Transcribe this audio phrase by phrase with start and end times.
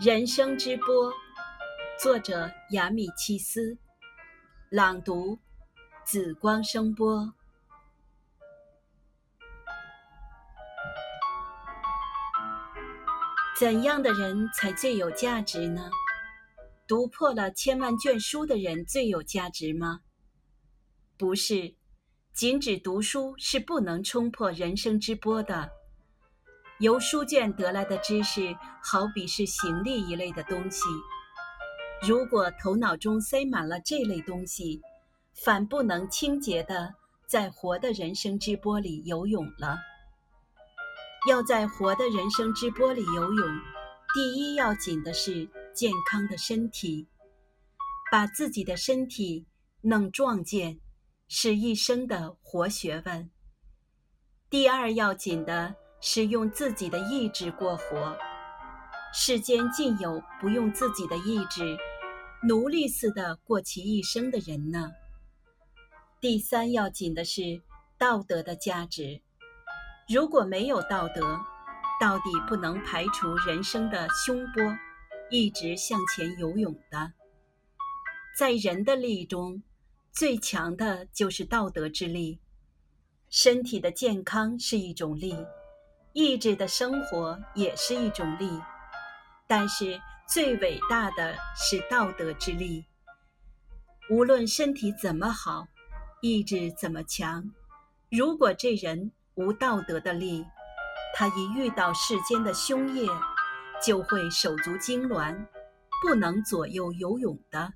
[0.00, 1.12] 人生之波，
[2.02, 3.78] 作者雅米契斯，
[4.68, 5.38] 朗读
[6.04, 7.32] 紫光声波。
[13.56, 15.88] 怎样的人才最有价值呢？
[16.88, 20.00] 读破了千万卷书的人最有价值吗？
[21.16, 21.72] 不是，
[22.32, 25.70] 仅只读书是不能冲破人生之波的。
[26.84, 30.82] 由书卷得来的知识，好比是行李一类的东西。
[32.06, 34.82] 如果头脑中塞满了这类东西，
[35.32, 36.94] 反不能清洁的
[37.26, 39.78] 在活的人生之波里游泳了。
[41.26, 43.48] 要在活的人生之波里游泳，
[44.12, 47.08] 第一要紧的是健康的身体，
[48.12, 49.46] 把自己的身体
[49.80, 50.78] 弄壮健，
[51.28, 53.30] 是一生的活学问。
[54.50, 55.76] 第二要紧的。
[56.06, 58.14] 是用自己的意志过活，
[59.14, 61.78] 世间尽有不用自己的意志，
[62.46, 64.92] 奴隶似的过其一生的人呢。
[66.20, 67.62] 第三要紧的是
[67.96, 69.22] 道德的价值，
[70.06, 71.40] 如果没有道德，
[71.98, 74.62] 到底不能排除人生的凶波，
[75.30, 77.14] 一直向前游泳的。
[78.38, 79.62] 在人的力中，
[80.12, 82.40] 最强的就是道德之力。
[83.30, 85.34] 身体的健康是一种力。
[86.14, 88.48] 意志的生活也是一种力，
[89.48, 92.86] 但是最伟大的是道德之力。
[94.08, 95.66] 无论身体怎么好，
[96.22, 97.50] 意志怎么强，
[98.12, 100.46] 如果这人无道德的力，
[101.16, 103.08] 他一遇到世间的凶业，
[103.84, 105.48] 就会手足痉挛，
[106.00, 107.74] 不能左右游泳的。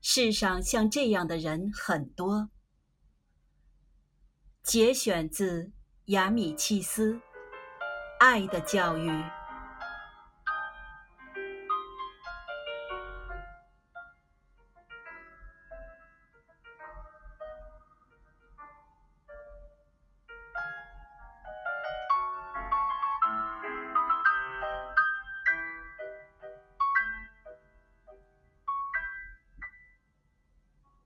[0.00, 2.48] 世上像这样的人很多。
[4.62, 5.72] 节选自。
[6.06, 7.16] 雅米契斯，
[8.18, 9.08] 爱的教育。